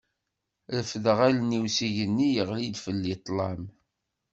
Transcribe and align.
Refdeɣ 0.75 1.19
allen-iw 1.27 1.65
s 1.75 1.77
igenni, 1.87 2.27
yeɣli-d 2.35 2.75
fell-i 2.85 3.15
ṭlam. 3.25 3.61